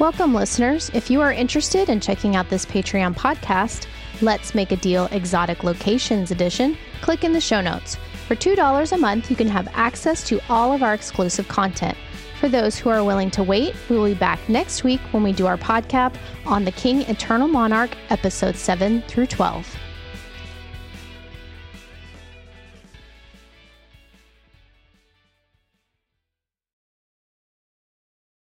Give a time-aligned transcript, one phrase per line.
[0.00, 0.90] Welcome, listeners.
[0.94, 3.86] If you are interested in checking out this Patreon podcast,
[4.22, 7.98] Let's Make a Deal Exotic Locations Edition, click in the show notes.
[8.26, 11.98] For $2 a month, you can have access to all of our exclusive content.
[12.40, 15.34] For those who are willing to wait, we will be back next week when we
[15.34, 19.76] do our podcast on the King Eternal Monarch, episode 7 through 12.